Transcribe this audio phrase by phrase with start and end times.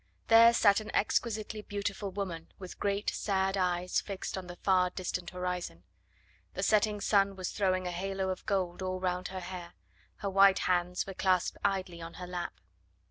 [0.29, 5.29] There sat an exquisitely beautiful woman with great sad eyes fixed on the far distant
[5.29, 5.83] horizon.
[6.55, 9.75] The setting sun was throwing a halo of gold all round her hair,
[10.15, 12.59] her white hands were clasped idly on her lap.